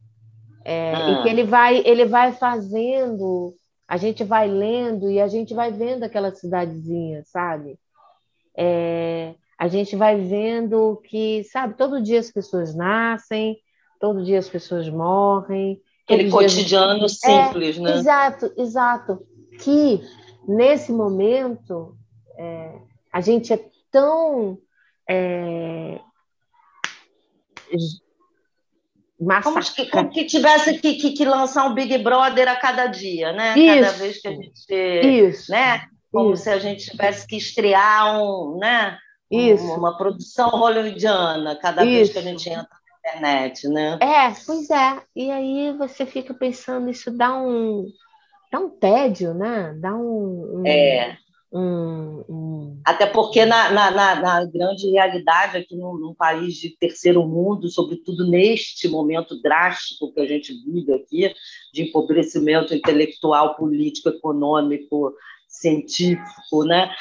[0.64, 1.10] É, ah.
[1.10, 3.54] E que ele vai, ele vai fazendo,
[3.86, 7.78] a gente vai lendo e a gente vai vendo aquela cidadezinha, sabe?
[8.56, 13.58] É, a gente vai vendo que, sabe, todo dia as pessoas nascem,
[14.00, 15.82] todo dia as pessoas morrem.
[16.06, 17.98] Aquele cotidiano simples, é, né?
[17.98, 19.26] Exato, exato.
[19.60, 20.02] Que
[20.48, 21.96] nesse momento
[22.38, 22.74] é,
[23.12, 24.58] a gente é tão
[25.10, 26.00] é,
[29.44, 33.58] como que tivesse que, que, que, lançar um Big Brother a cada dia, né?
[33.58, 35.28] Isso, cada vez que a gente.
[35.30, 35.52] Isso.
[35.52, 35.86] Né?
[36.12, 36.44] Como isso.
[36.44, 38.98] se a gente tivesse que estrear um, né?
[39.34, 39.66] Isso.
[39.74, 41.92] Uma produção hollywoodiana cada Isso.
[41.92, 43.98] vez que a gente entra na internet, né?
[44.02, 45.02] É, pois é.
[45.16, 47.86] E aí você fica pensando, isso dá um,
[48.52, 49.76] dá um tédio, né?
[49.80, 50.62] Dá um.
[50.62, 51.18] um é.
[51.56, 52.82] Um, um...
[52.84, 57.70] Até porque, na, na, na, na, grande realidade, aqui num, num, país de terceiro mundo,
[57.70, 61.32] sobretudo neste momento drástico que a gente vive aqui,
[61.72, 65.14] de empobrecimento intelectual, político, econômico,
[65.54, 66.94] científico, né?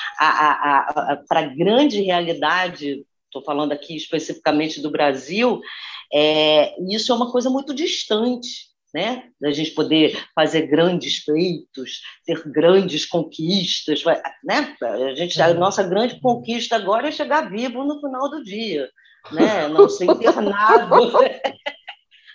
[1.29, 5.61] para a grande realidade, estou falando aqui especificamente do Brasil,
[6.13, 9.31] é, isso é uma coisa muito distante, né?
[9.41, 14.05] Da gente poder fazer grandes feitos, ter grandes conquistas,
[14.45, 14.77] né?
[14.83, 18.87] A gente, a nossa grande conquista agora é chegar vivo no final do dia,
[19.33, 19.67] né?
[19.69, 20.95] Não ser internado.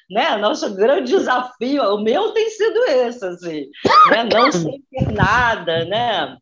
[0.10, 0.38] né?
[0.38, 3.68] Nosso grande desafio, o meu tem sido esse, assim,
[4.10, 4.24] né?
[4.24, 6.38] não ser internada, né?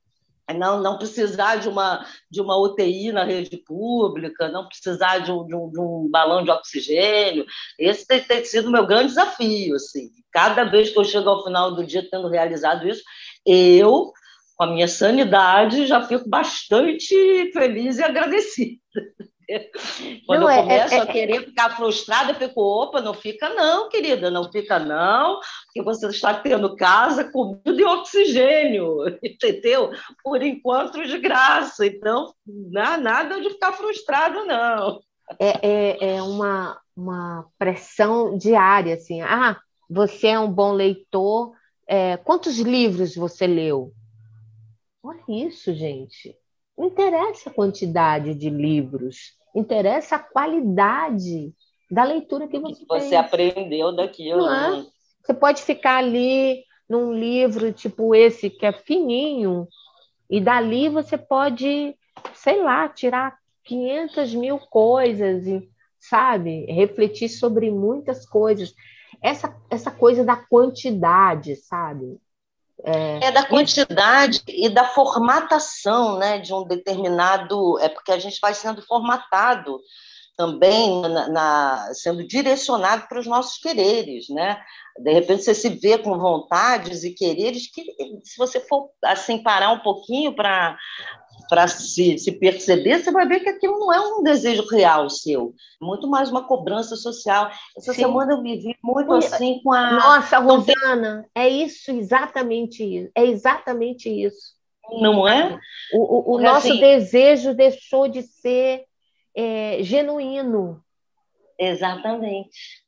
[0.54, 5.44] Não, não precisar de uma, de uma UTI na rede pública, não precisar de um,
[5.48, 7.46] de um, de um balão de oxigênio.
[7.80, 9.76] Esse tem, tem sido o meu grande desafio.
[9.76, 10.12] Assim.
[10.32, 13.02] Cada vez que eu chego ao final do dia tendo realizado isso,
[13.44, 14.14] eu,
[14.56, 18.80] com a minha sanidade, já fico bastante feliz e agradecida.
[20.26, 23.14] Quando não, eu é, começo é, é, a querer ficar frustrada, eu fico, opa, não
[23.14, 29.92] fica não, querida, não fica não, porque você está tendo casa, comida e oxigênio, entendeu?
[30.24, 31.86] Por enquanto, de graça.
[31.86, 35.02] Então, não, nada de ficar frustrada, não.
[35.40, 39.22] É, é, é uma, uma pressão diária, assim.
[39.22, 39.58] Ah,
[39.90, 41.54] você é um bom leitor.
[41.88, 43.92] É, quantos livros você leu?
[45.06, 46.36] olha isso, gente.
[46.78, 51.54] Não interessa a quantidade de livros, interessa a qualidade
[51.90, 53.14] da leitura que você, que você fez.
[53.14, 54.40] aprendeu daquilo.
[54.40, 54.72] Não é?
[54.78, 54.86] né?
[55.24, 59.68] Você pode ficar ali num livro tipo esse, que é fininho,
[60.30, 61.96] e dali você pode,
[62.34, 65.68] sei lá, tirar 500 mil coisas, e,
[66.00, 66.66] sabe?
[66.66, 68.74] Refletir sobre muitas coisas.
[69.22, 72.20] Essa, essa coisa da quantidade, sabe?
[72.84, 77.80] É, da quantidade e da formatação né, de um determinado.
[77.80, 79.80] É porque a gente vai sendo formatado
[80.38, 84.28] também, na, na, sendo direcionado para os nossos quereres.
[84.30, 84.62] Né?
[84.98, 87.84] De repente você se vê com vontades e quereres que,
[88.24, 90.78] se você for assim, parar um pouquinho para
[91.48, 95.54] para se, se, perceber, você vai ver que aquilo não é um desejo real seu,
[95.82, 97.50] muito mais uma cobrança social.
[97.78, 98.02] Essa Sim.
[98.02, 99.92] semana eu me vi muito assim com a.
[99.92, 103.12] Nossa, Rosana, é isso, exatamente isso.
[103.16, 104.56] É exatamente isso.
[105.02, 105.60] Não é?
[105.94, 108.86] O, o, o nosso assim, desejo deixou de ser
[109.36, 110.82] é, genuíno.
[111.58, 112.85] Exatamente.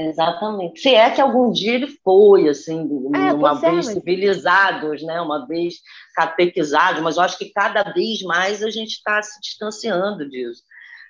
[0.00, 0.80] Exatamente.
[0.80, 5.20] Se é que algum dia ele foi, assim, é, uma vez é, civilizados, né?
[5.20, 5.80] uma vez
[6.14, 10.62] catequizados, mas eu acho que cada vez mais a gente está se distanciando disso.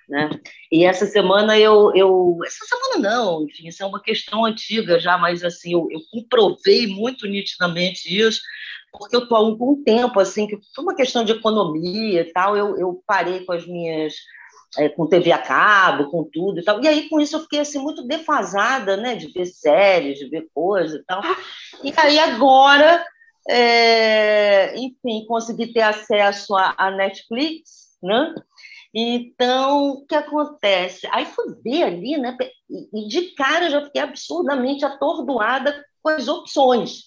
[0.09, 0.27] Né?
[0.71, 2.35] E essa semana eu, eu.
[2.43, 6.87] Essa semana não, enfim, isso é uma questão antiga já, mas assim, eu, eu comprovei
[6.87, 8.41] muito nitidamente isso,
[8.91, 12.57] porque eu estou há algum tempo, assim, que foi uma questão de economia e tal,
[12.57, 14.15] eu, eu parei com as minhas
[14.77, 16.81] é, com TV a cabo, com tudo e tal.
[16.83, 19.15] E aí, com isso, eu fiquei assim, muito defasada, né?
[19.15, 21.21] De ver séries, de ver coisas e tal.
[21.83, 23.05] E aí, agora,
[23.49, 28.35] é, enfim, consegui ter acesso à Netflix, né?
[28.93, 31.07] Então, o que acontece?
[31.11, 32.35] Aí fui ver ali, né?
[32.69, 37.03] E de cara já fiquei absurdamente atordoada com as opções,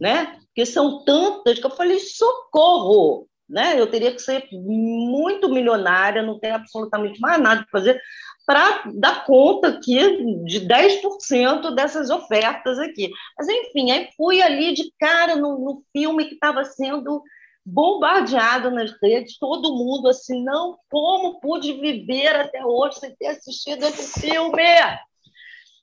[0.00, 0.36] né?
[0.46, 3.28] Porque são tantas que eu falei, socorro!
[3.48, 3.78] Né?
[3.78, 8.00] Eu teria que ser muito milionária, não ter absolutamente mais nada para fazer,
[8.46, 9.98] para dar conta aqui
[10.44, 13.10] de 10% dessas ofertas aqui.
[13.38, 17.22] Mas, enfim, aí fui ali de cara no, no filme que estava sendo
[17.64, 23.84] bombardeado nas redes, todo mundo assim, não, como pude viver até hoje sem ter assistido
[23.84, 24.62] esse filme?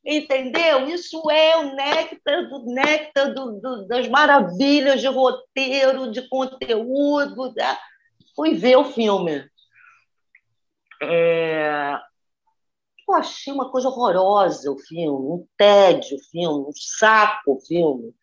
[0.04, 0.88] Entendeu?
[0.88, 7.54] Isso é o néctar do néctar do, do, das maravilhas de roteiro, de conteúdo.
[7.54, 7.80] Tá?
[8.36, 9.48] Fui ver o filme.
[11.04, 12.00] É...
[13.08, 18.14] Eu achei uma coisa horrorosa o filme, um tédio o filme, um saco o filme.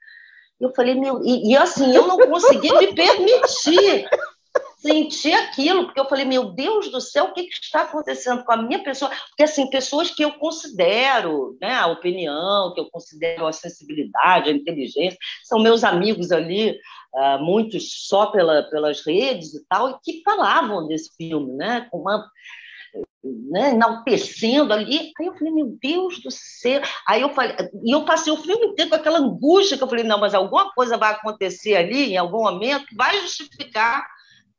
[0.60, 4.08] Eu falei, meu, e, e assim, eu não consegui me permitir
[4.78, 8.52] senti aquilo, porque eu falei, meu Deus do céu, o que, que, está acontecendo com
[8.52, 9.10] a minha pessoa?
[9.28, 14.52] Porque, assim, pessoas que eu considero, né, a opinião, que eu considero a sensibilidade, a
[14.52, 16.78] inteligência, são meus amigos ali,
[17.14, 21.98] uh, muitos só pela, pelas redes e tal, e que falavam desse filme, né, com
[21.98, 22.24] uma
[23.50, 25.12] né, enaltecendo ali.
[25.18, 26.80] Aí eu falei, meu Deus do céu.
[27.06, 30.04] Aí eu falei, e eu passei o filme inteiro com aquela angústia que eu falei,
[30.04, 34.06] não, mas alguma coisa vai acontecer ali em algum momento vai justificar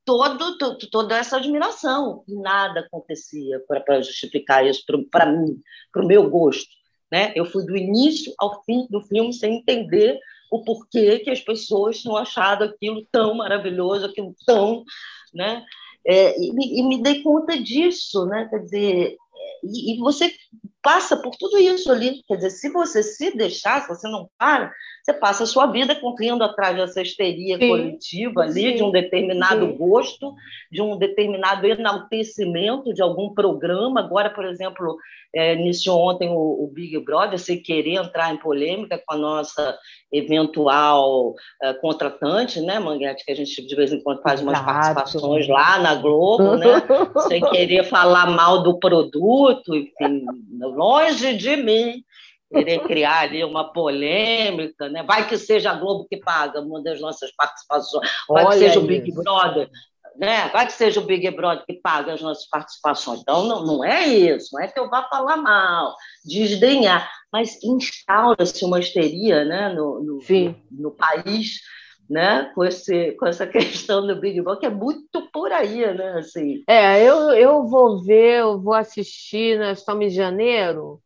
[0.10, 2.24] todo, todo, toda essa admiração.
[2.28, 5.62] Nada acontecia para justificar isso para mim,
[5.94, 6.68] para o meu gosto.
[7.12, 7.32] Né?
[7.36, 10.20] Eu fui do início ao fim do filme sem entender
[10.52, 14.84] o porquê que as pessoas tinham achado aquilo tão maravilhoso, aquilo tão.
[15.32, 15.64] Né?
[16.08, 18.48] É, e, e, me dei conta disso, né?
[18.50, 19.16] quer dizer,
[19.64, 20.34] e, e, você
[20.82, 22.24] passa por tudo isso ali.
[22.28, 24.72] Quer dizer, se você se deixar, se você não para,
[25.04, 27.68] você passa a sua vida correndo atrás dessa histeria Sim.
[27.68, 28.76] coletiva ali, Sim.
[28.76, 29.78] de um determinado Sim.
[29.78, 30.34] gosto,
[30.72, 34.00] de um determinado enaltecimento de algum programa.
[34.00, 34.98] Agora, por exemplo,
[35.34, 39.78] é, iniciou ontem o, o, Big Brother, sem querer entrar em polêmica com a nossa
[40.12, 44.96] eventual é, contratante, né, Manguete, que a gente de vez em quando faz umas Exato.
[44.96, 46.82] participações lá na Globo, né,
[47.28, 50.26] sem querer falar mal do produto, enfim,
[50.70, 52.04] longe de mim
[52.52, 55.04] querer criar ali uma polêmica, né?
[55.04, 58.72] Vai que seja a Globo que paga uma das nossas participações, vai Olha que seja
[58.72, 58.84] isso.
[58.84, 59.70] o Big Brother,
[60.18, 60.50] né?
[60.50, 63.22] Vai que seja o Big Brother que paga as nossas participações.
[63.22, 68.66] Então, não, não é isso, não é que eu vá falar mal, desdenhar, mas instaura-se
[68.66, 69.70] uma histeria né?
[69.70, 71.60] no, no, no, no país
[72.10, 76.14] né, com, esse, com essa questão do Big Brother, que é muito por aí, né?
[76.18, 76.64] Assim.
[76.68, 81.00] É, eu, eu vou ver, eu vou assistir, nós estamos em janeiro,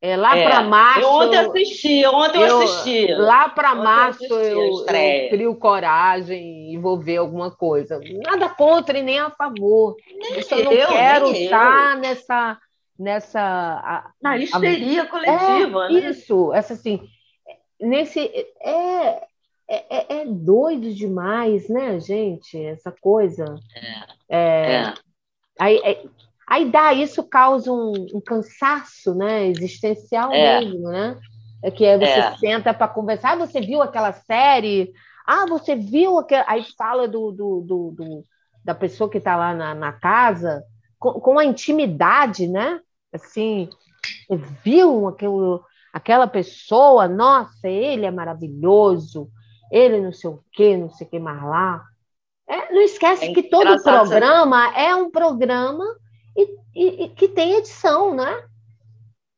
[0.00, 1.00] é, lá é, para março.
[1.00, 3.06] Eu ontem assisti, ontem eu, eu assisti.
[3.14, 8.00] Lá para março eu, eu, eu, crio coragem e vou ver alguma coisa.
[8.22, 9.96] Nada contra e nem a favor.
[10.06, 12.58] Nem eu não eu, quero estar nessa.
[12.98, 15.86] nessa a, Na histeria a, coletiva.
[15.86, 16.10] É, né?
[16.10, 17.00] Isso, essa assim.
[17.80, 18.20] Nesse.
[18.60, 19.22] É,
[19.68, 22.56] é, é, é doido demais, né, gente?
[22.64, 23.44] Essa coisa.
[24.28, 24.36] É.
[24.36, 24.72] é.
[24.72, 24.94] é.
[25.58, 26.04] Aí, é,
[26.46, 29.46] aí dá, isso causa um, um cansaço, né?
[29.46, 31.18] Existencial mesmo, né?
[31.62, 33.32] É que aí você senta para conversar.
[33.32, 34.92] Ah, você viu aquela série?
[35.26, 36.44] Ah, você viu aquela.
[36.46, 38.24] Aí fala do, do, do, do
[38.62, 40.64] da pessoa que está lá na, na casa,
[40.98, 42.80] com, com, a intimidade, né?
[43.12, 43.68] Assim,
[44.64, 49.30] viu aquilo, aquela pessoa, nossa, ele é maravilhoso,
[49.70, 51.84] ele não sei o quê, não sei o que mais lá.
[52.48, 55.84] É, não esquece é que todo programa é um programa
[56.36, 58.44] e, e, e, que tem edição, né?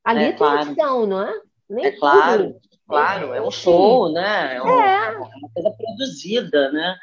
[0.05, 0.71] Ali é, tem claro.
[0.71, 1.41] edição, não é?
[1.71, 2.57] Nem é claro,
[2.87, 4.57] claro, é, um show, né?
[4.57, 5.17] É, um, é.
[5.17, 6.97] uma coisa produzida, né?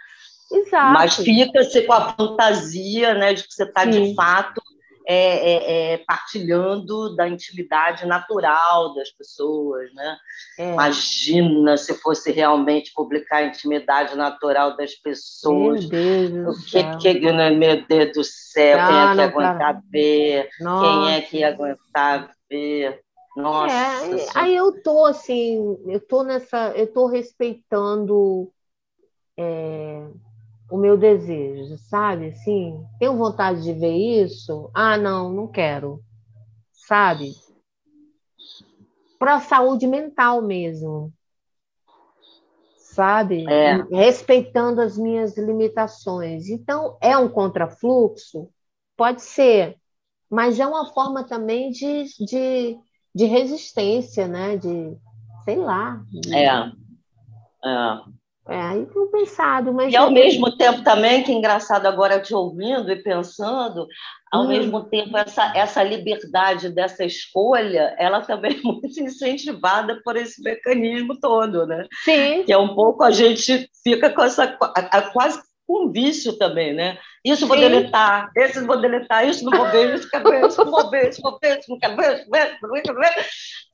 [0.51, 0.93] Exato.
[0.93, 4.61] Mas fica-se com a fantasia né, de que você está, de fato,
[5.07, 10.17] é, é, é, partilhando da intimidade natural das pessoas, né?
[10.57, 10.73] É.
[10.73, 15.87] Imagina se fosse realmente publicar a intimidade natural das pessoas.
[15.87, 19.81] Meu Deus o que, que né, meu Deus do céu, quem é que ia aguentar
[19.91, 20.49] ver?
[20.59, 20.85] Nossa.
[20.85, 23.01] Quem é que ia aguentar ver?
[23.35, 23.75] Nossa.
[23.75, 28.49] É, aí eu tô assim, eu tô nessa, eu tô respeitando
[29.37, 30.07] é,
[30.69, 32.29] o meu desejo, sabe?
[32.29, 34.69] Assim, tenho vontade de ver isso?
[34.73, 36.03] Ah, não, não quero,
[36.71, 37.33] sabe?
[39.19, 41.13] Para a saúde mental mesmo,
[42.77, 43.45] sabe?
[43.49, 43.83] É.
[43.91, 46.49] Respeitando as minhas limitações.
[46.49, 48.49] Então, é um contrafluxo?
[48.97, 49.77] Pode ser,
[50.29, 52.77] mas é uma forma também de, de,
[53.13, 54.57] de resistência, né?
[54.57, 54.97] De,
[55.43, 56.01] sei lá.
[56.09, 56.35] De...
[56.35, 56.71] É.
[57.65, 58.14] é.
[58.47, 59.91] É, aí tenho pensado, mas.
[59.91, 63.87] E ao mesmo tempo também, que engraçado agora te ouvindo e pensando,
[64.31, 64.47] ao hum.
[64.47, 71.19] mesmo tempo, essa, essa liberdade dessa escolha, ela também é muito incentivada por esse mecanismo
[71.19, 71.87] todo, né?
[72.03, 72.43] Sim.
[72.43, 74.55] Que é um pouco a gente fica com essa.
[74.61, 76.97] A, a, quase um vício também, né?
[77.23, 77.63] Isso vou Sim.
[77.63, 81.09] deletar, esse vou deletar, isso não vou ver, isso quero ver, isso não vou ver,
[81.09, 82.29] isso vou ver, isso não quero ver, isso
[82.61, 83.25] não quero ver,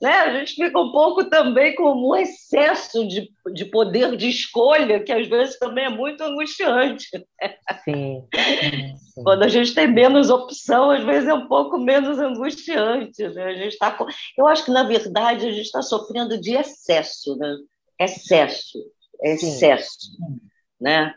[0.01, 0.13] né?
[0.19, 5.11] A gente fica um pouco também com um excesso de, de poder de escolha, que
[5.11, 7.05] às vezes também é muito angustiante.
[7.13, 7.55] Né?
[7.83, 8.25] Sim.
[8.33, 8.95] Sim.
[9.23, 13.43] Quando a gente tem menos opção, às vezes é um pouco menos angustiante, né?
[13.43, 14.05] A gente tá com...
[14.37, 17.53] Eu acho que, na verdade, a gente está sofrendo de excesso, né?
[17.99, 18.79] Excesso,
[19.21, 20.39] excesso, Sim.
[20.79, 21.13] né?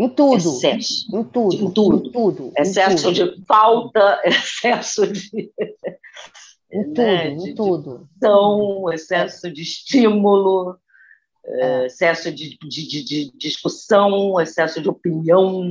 [0.00, 0.36] Em tudo.
[0.36, 1.14] Excesso.
[1.14, 1.54] Em tudo.
[1.54, 2.06] Em tudo.
[2.06, 2.52] Em tudo.
[2.56, 3.36] Excesso em tudo.
[3.36, 5.52] de falta, excesso de.
[6.72, 8.08] Em tudo, né, em tudo.
[8.16, 10.78] Então, excesso de estímulo,
[11.44, 11.86] é.
[11.86, 15.70] excesso de, de, de, de, discussão, excesso de opinião,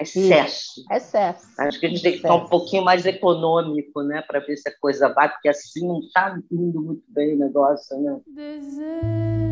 [0.00, 0.82] excesso.
[0.90, 1.46] Excesso.
[1.58, 2.02] Acho que a gente excesso.
[2.02, 5.50] tem que ficar um pouquinho mais econômico, né, para ver se a coisa vai, porque
[5.50, 8.18] assim não está indo muito bem o negócio, né?
[8.34, 9.51] Desejo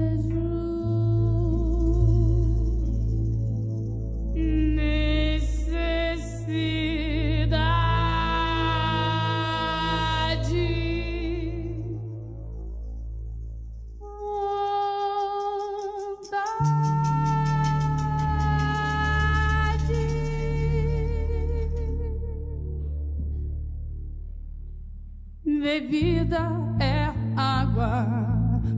[25.90, 26.48] Bebida
[26.80, 28.06] é água,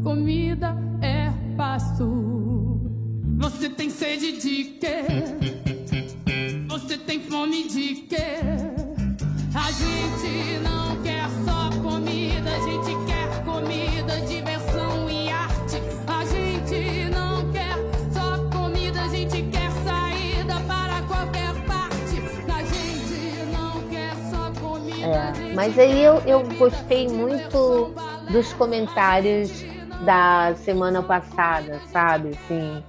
[0.03, 2.81] comida é pasto.
[3.39, 5.72] Você tem sede de quê?
[7.33, 8.27] Fome de quê?
[9.55, 15.81] A gente não quer só comida, a gente quer comida, diversão e arte.
[16.07, 17.75] A gente não quer
[18.13, 22.21] só comida, a gente quer saída para qualquer parte.
[22.53, 25.07] A gente não quer só comida.
[25.07, 27.95] É, mas aí eu, eu gostei muito
[28.31, 29.65] dos comentários
[30.05, 32.33] da semana passada, sabe?
[32.45, 32.85] Assim,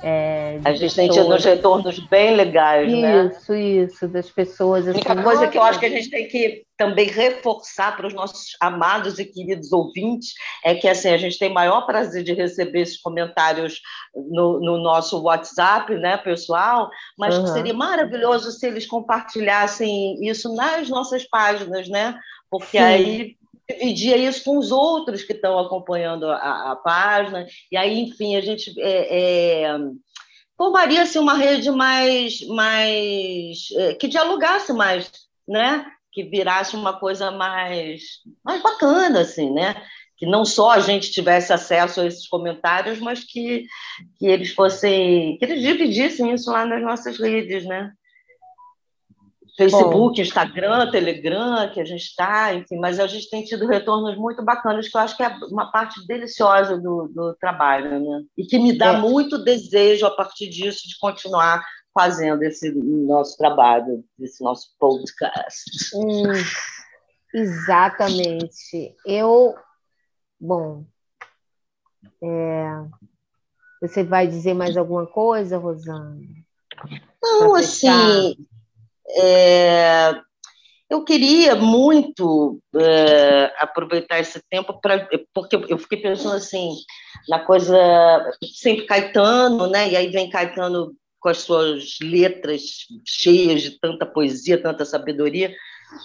[0.00, 3.26] é, a gente tem tido uns retornos bem legais, isso, né?
[3.26, 4.86] Isso, isso, das pessoas.
[4.86, 8.06] Assim, a única coisa que eu acho que a gente tem que também reforçar para
[8.06, 10.34] os nossos amados e queridos ouvintes
[10.64, 13.80] é que assim, a gente tem maior prazer de receber esses comentários
[14.14, 16.88] no, no nosso WhatsApp, né, pessoal,
[17.18, 17.46] mas uhum.
[17.48, 22.16] seria maravilhoso se eles compartilhassem isso nas nossas páginas, né?
[22.48, 22.84] Porque Sim.
[22.84, 23.36] aí
[23.68, 28.40] dividia isso com os outros que estão acompanhando a, a página, e aí, enfim, a
[28.40, 29.78] gente é, é,
[30.56, 35.10] formaria-se uma rede mais, mais é, que dialogasse mais,
[35.46, 35.84] né?
[36.10, 38.02] que virasse uma coisa mais,
[38.44, 39.76] mais bacana, assim, né?
[40.18, 43.66] que não só a gente tivesse acesso a esses comentários, mas que,
[44.18, 47.92] que eles fossem, que eles dividissem isso lá nas nossas redes, né?
[49.58, 50.22] Facebook, Bom.
[50.22, 54.88] Instagram, Telegram, que a gente está, enfim, mas a gente tem tido retornos muito bacanas,
[54.88, 58.22] que eu acho que é uma parte deliciosa do, do trabalho, né?
[58.36, 59.00] E que me dá é.
[59.00, 61.60] muito desejo, a partir disso, de continuar
[61.92, 65.64] fazendo esse nosso trabalho, esse nosso podcast.
[65.92, 66.22] Hum,
[67.34, 68.94] exatamente.
[69.04, 69.56] Eu,
[70.40, 70.84] bom,
[72.22, 72.84] é,
[73.82, 76.16] você vai dizer mais alguma coisa, Rosana?
[77.20, 78.36] Não, assim,
[79.16, 80.14] é,
[80.90, 86.74] eu queria muito é, aproveitar esse tempo para porque eu fiquei pensando assim
[87.28, 87.76] na coisa
[88.54, 89.90] sempre Caetano, né?
[89.90, 95.52] E aí vem Caetano com as suas letras cheias de tanta poesia, tanta sabedoria,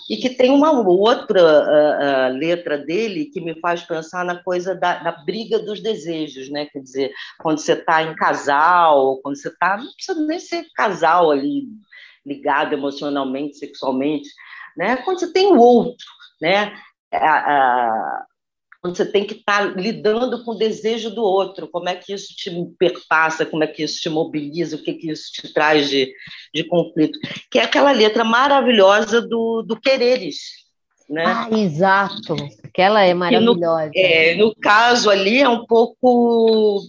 [0.09, 5.11] e que tem uma outra letra dele que me faz pensar na coisa da, da
[5.11, 6.65] briga dos desejos, né?
[6.65, 11.31] Quer dizer, quando você está em casal, quando você está, não precisa nem ser casal
[11.31, 11.67] ali,
[12.25, 14.29] ligado emocionalmente, sexualmente,
[14.77, 14.97] né?
[14.97, 16.05] Quando você tem o outro,
[16.41, 16.73] né?
[17.11, 18.25] A,
[18.83, 22.13] quando você tem que estar tá lidando com o desejo do outro, como é que
[22.13, 25.89] isso te perpassa, como é que isso te mobiliza, o que, que isso te traz
[25.89, 26.13] de,
[26.53, 27.17] de conflito.
[27.49, 30.62] Que é aquela letra maravilhosa do, do Quereres,
[31.09, 31.23] né?
[31.25, 32.35] Ah, exato.
[32.63, 33.85] Aquela é maravilhosa.
[33.87, 36.81] No, é, no, caso ali é um pouco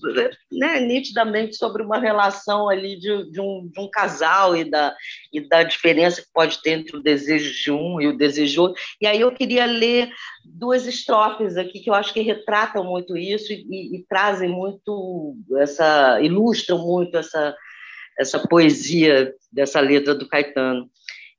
[0.50, 4.94] né, nitidamente sobre uma relação ali de, de, um, de um casal e da,
[5.32, 8.60] e da diferença que pode ter entre o desejo de um e o desejo de
[8.60, 8.82] outro.
[9.00, 10.10] E aí eu queria ler
[10.44, 15.36] duas estrofes aqui que eu acho que retratam muito isso e, e, e trazem muito
[15.58, 17.54] essa ilustram muito essa
[18.18, 20.88] essa poesia dessa letra do Caetano.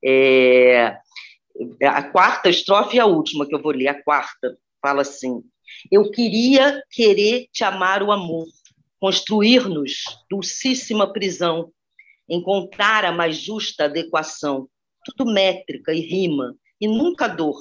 [0.04, 0.98] É,
[1.84, 5.44] a quarta estrofe e a última que eu vou ler, a quarta, fala assim:
[5.92, 8.46] Eu queria querer te amar o amor,
[9.00, 11.72] construir-nos dulcíssima prisão,
[12.28, 14.68] encontrar a mais justa adequação,
[15.04, 17.60] tudo métrica e rima, e nunca dor.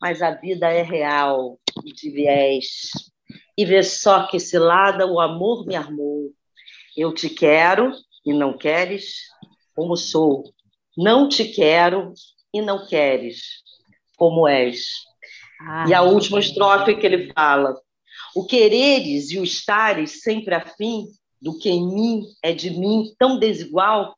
[0.00, 2.90] Mas a vida é real e de viés.
[3.56, 6.32] E vê só que cilada o amor me armou.
[6.96, 7.92] Eu te quero
[8.26, 9.14] e não queres
[9.74, 10.52] como sou.
[10.96, 12.12] Não te quero
[12.52, 13.62] e não queres,
[14.16, 14.86] como és.
[15.60, 17.80] Ah, e a última estrofe que ele fala:
[18.34, 21.06] o quereres e o estares sempre afim
[21.40, 24.16] do que em mim é de mim tão desigual,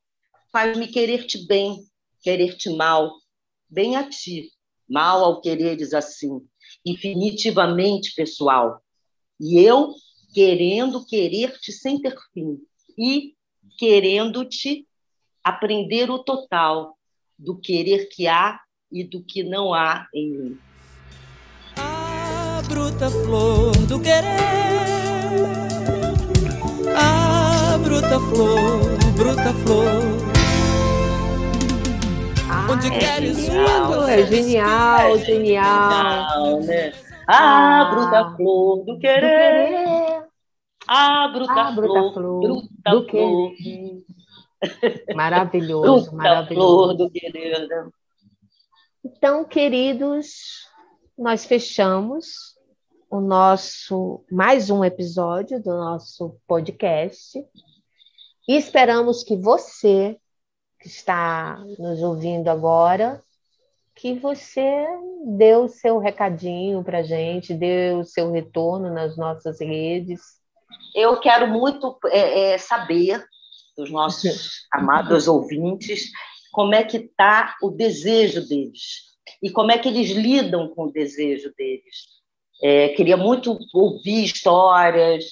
[0.52, 1.84] faz-me querer-te bem,
[2.22, 3.12] querer-te mal,
[3.68, 4.50] bem a ti,
[4.88, 6.40] mal ao quereres assim,
[6.84, 8.82] infinitivamente pessoal.
[9.40, 9.94] E eu
[10.34, 12.58] querendo querer-te sem ter fim,
[12.98, 13.34] e
[13.78, 14.86] querendo-te
[15.42, 16.96] aprender o total,
[17.38, 18.60] do querer que há
[18.90, 20.58] e do que não há em mim.
[21.76, 24.24] A bruta flor do querer,
[26.96, 28.80] a bruta flor,
[29.16, 30.34] bruta flor.
[32.48, 36.92] Ah, Onde é queres genial, é genial, é genial, né?
[37.26, 40.22] A ah, bruta flor do querer, do querer.
[40.86, 42.62] a bruta, a bruta flor,
[43.10, 43.42] flor
[44.60, 45.16] bruta do flor.
[45.16, 47.10] Maravilhoso, maravilhoso.
[49.04, 50.66] Então, queridos,
[51.16, 52.54] nós fechamos
[53.10, 57.38] o nosso mais um episódio do nosso podcast
[58.48, 60.18] e esperamos que você
[60.80, 63.22] que está nos ouvindo agora
[63.94, 64.84] que você
[65.36, 70.20] dê o seu recadinho para gente, dê o seu retorno nas nossas redes.
[70.94, 73.24] Eu quero muito é, é, saber
[73.76, 76.10] dos nossos amados ouvintes,
[76.52, 80.92] como é que está o desejo deles e como é que eles lidam com o
[80.92, 82.14] desejo deles.
[82.62, 85.24] É, queria muito ouvir histórias,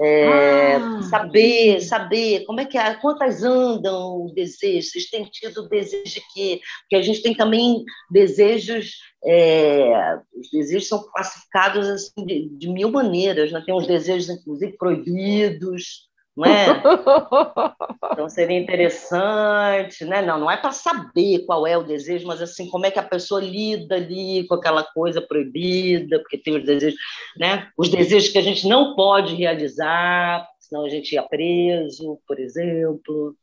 [0.00, 1.02] é, ah.
[1.02, 6.22] saber, saber como é que é, quantas andam o desejo, vocês têm tido desejo de
[6.32, 6.60] quê?
[6.82, 8.92] Porque a gente tem também desejos,
[9.24, 13.60] é, os desejos são classificados assim, de, de, mil maneiras, né?
[13.66, 16.66] tem uns desejos, inclusive, proibidos, não é?
[18.12, 20.22] Então seria interessante, né?
[20.22, 23.02] Não, não é para saber qual é o desejo, mas assim, como é que a
[23.02, 26.98] pessoa lida ali com aquela coisa proibida, porque tem os desejos,
[27.36, 27.68] né?
[27.76, 33.36] Os desejos que a gente não pode realizar, senão a gente ia preso, por exemplo,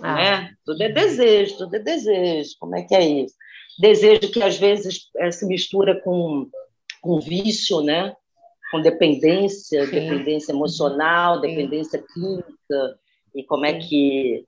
[0.00, 0.14] ah.
[0.14, 0.50] né?
[0.64, 2.50] Tudo é desejo, tudo é desejo.
[2.58, 3.34] Como é que é isso?
[3.78, 6.48] Desejo que às vezes é, se mistura com,
[7.02, 8.14] com vício, né?
[8.72, 9.92] Com dependência, Sim.
[9.92, 11.42] dependência emocional, Sim.
[11.42, 12.98] dependência química,
[13.34, 14.44] e como é que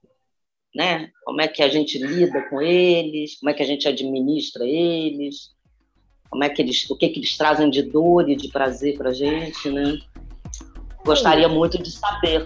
[0.75, 1.09] né?
[1.23, 5.55] Como é que a gente lida com eles, como é que a gente administra eles,
[6.29, 9.11] como é que eles, o que que eles trazem de dor e de prazer para
[9.11, 9.97] a gente, né?
[11.05, 12.45] Gostaria muito de saber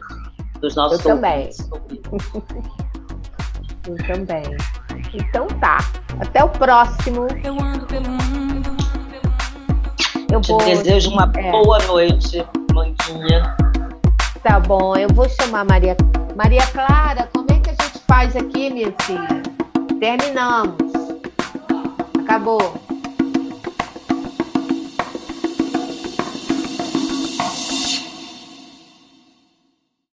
[0.62, 1.50] dos nossos Eu também.
[3.88, 4.44] Eu também.
[5.14, 5.80] Então tá.
[6.20, 7.26] Até o próximo.
[7.44, 8.49] Eu ando pelo mundo.
[10.32, 10.60] Eu Te vou.
[10.60, 11.52] desejo uma é.
[11.52, 13.56] boa noite, Manguinha.
[14.44, 15.98] Tá bom, eu vou chamar Maria.
[16.36, 19.42] Maria Clara, como é que a gente faz aqui, minha filha?
[20.00, 20.76] Terminamos.
[22.24, 22.74] Acabou.